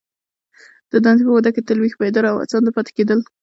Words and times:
د 0.91 0.93
دندي 1.03 1.23
په 1.25 1.31
موده 1.33 1.49
کي 1.55 1.61
تل 1.67 1.77
ویښ، 1.79 1.93
بیداره 2.01 2.29
او 2.31 2.39
هڅانده 2.43 2.71
پاته 2.75 2.91
کیدل. 2.97 3.19